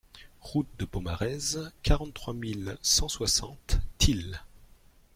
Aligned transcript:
Route 0.41 0.65
de 0.79 0.85
Pomarez, 0.85 1.57
quarante 1.83 2.27
mille 2.29 2.65
trois 2.65 2.79
cent 2.81 3.07
soixante 3.07 3.81
Tilh 3.99 4.35